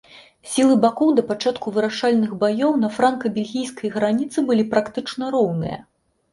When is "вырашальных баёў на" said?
1.75-2.91